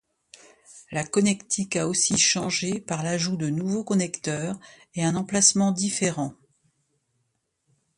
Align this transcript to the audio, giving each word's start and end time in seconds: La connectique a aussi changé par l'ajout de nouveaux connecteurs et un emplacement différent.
La 0.91 1.03
connectique 1.05 1.75
a 1.75 1.87
aussi 1.87 2.17
changé 2.17 2.79
par 2.81 3.03
l'ajout 3.03 3.37
de 3.37 3.51
nouveaux 3.51 3.83
connecteurs 3.83 4.59
et 4.95 5.03
un 5.05 5.15
emplacement 5.15 5.71
différent. 5.71 6.33